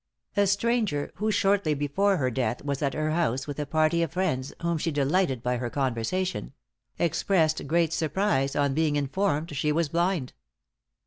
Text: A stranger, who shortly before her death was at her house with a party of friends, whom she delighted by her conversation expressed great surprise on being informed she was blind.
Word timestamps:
A 0.35 0.47
stranger, 0.47 1.11
who 1.17 1.29
shortly 1.31 1.75
before 1.75 2.17
her 2.17 2.31
death 2.31 2.65
was 2.65 2.81
at 2.81 2.95
her 2.95 3.11
house 3.11 3.45
with 3.45 3.59
a 3.59 3.67
party 3.67 4.01
of 4.01 4.13
friends, 4.13 4.51
whom 4.63 4.79
she 4.79 4.89
delighted 4.89 5.43
by 5.43 5.57
her 5.57 5.69
conversation 5.69 6.53
expressed 6.97 7.67
great 7.67 7.93
surprise 7.93 8.55
on 8.55 8.73
being 8.73 8.95
informed 8.95 9.55
she 9.55 9.71
was 9.71 9.89
blind. 9.89 10.33